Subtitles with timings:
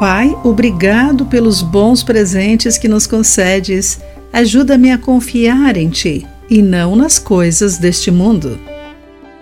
[0.00, 4.00] Pai, obrigado pelos bons presentes que nos concedes.
[4.32, 8.58] Ajuda-me a confiar em Ti e não nas coisas deste mundo.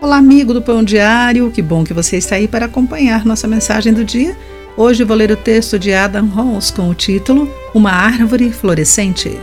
[0.00, 3.92] Olá, amigo do Pão Diário, que bom que você está aí para acompanhar nossa mensagem
[3.92, 4.36] do dia.
[4.76, 9.38] Hoje vou ler o texto de Adam Holmes com o título Uma Árvore Florescente.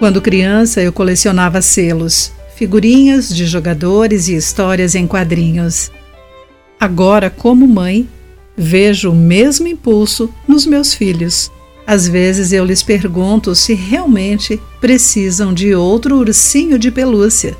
[0.00, 5.92] Quando criança, eu colecionava selos, figurinhas de jogadores e histórias em quadrinhos.
[6.80, 8.08] Agora, como mãe,
[8.56, 11.50] vejo o mesmo impulso nos meus filhos.
[11.86, 17.56] Às vezes eu lhes pergunto se realmente precisam de outro ursinho de pelúcia.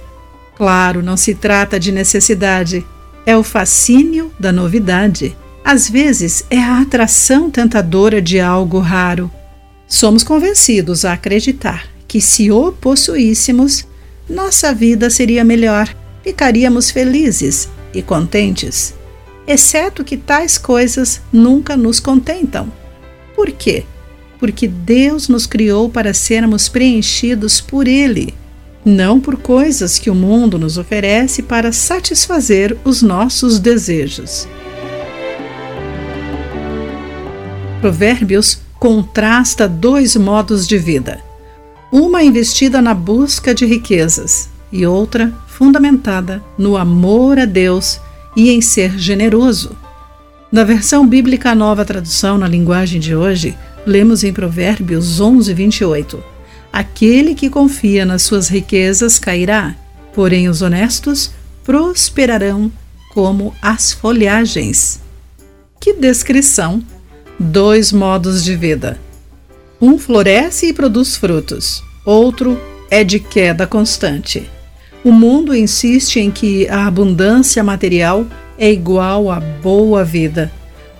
[0.56, 2.84] Claro, não se trata de necessidade,
[3.24, 5.36] é o fascínio da novidade.
[5.64, 9.30] Às vezes é a atração tentadora de algo raro.
[9.86, 13.86] Somos convencidos a acreditar que, se o possuíssemos,
[14.28, 18.97] nossa vida seria melhor, ficaríamos felizes e contentes
[19.48, 22.70] exceto que tais coisas nunca nos contentam.
[23.34, 23.84] Por quê?
[24.38, 28.34] Porque Deus nos criou para sermos preenchidos por Ele,
[28.84, 34.46] não por coisas que o mundo nos oferece para satisfazer os nossos desejos.
[37.80, 41.22] Provérbios contrasta dois modos de vida:
[41.90, 48.00] uma investida na busca de riquezas e outra fundamentada no amor a Deus
[48.36, 49.76] e em ser generoso.
[50.50, 56.22] Na versão bíblica Nova Tradução, na linguagem de hoje, lemos em Provérbios 11, 28:
[56.72, 59.76] Aquele que confia nas suas riquezas cairá,
[60.14, 61.30] porém os honestos
[61.64, 62.72] prosperarão
[63.12, 65.00] como as folhagens.
[65.80, 66.82] Que descrição!
[67.38, 68.98] Dois modos de vida.
[69.80, 74.50] Um floresce e produz frutos, outro é de queda constante.
[75.04, 78.26] O mundo insiste em que a abundância material
[78.58, 80.50] é igual à boa vida.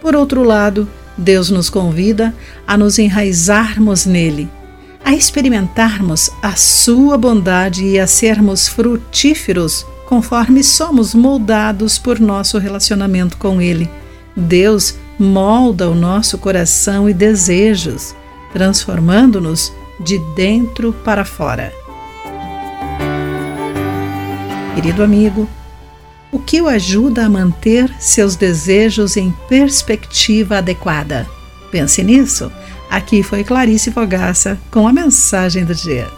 [0.00, 2.32] Por outro lado, Deus nos convida
[2.66, 4.48] a nos enraizarmos nele,
[5.04, 13.36] a experimentarmos a sua bondade e a sermos frutíferos conforme somos moldados por nosso relacionamento
[13.36, 13.90] com ele.
[14.36, 18.14] Deus molda o nosso coração e desejos,
[18.52, 21.77] transformando-nos de dentro para fora.
[24.78, 25.50] Querido amigo,
[26.30, 31.28] o que o ajuda a manter seus desejos em perspectiva adequada?
[31.72, 32.48] Pense nisso.
[32.88, 36.17] Aqui foi Clarice Fogaça com a mensagem do dia.